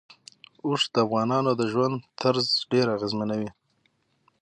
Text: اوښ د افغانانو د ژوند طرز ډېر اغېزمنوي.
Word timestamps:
اوښ 0.65 0.81
د 0.93 0.95
افغانانو 1.05 1.51
د 1.59 1.61
ژوند 1.71 1.95
طرز 2.21 2.47
ډېر 2.71 2.87
اغېزمنوي. 2.95 3.49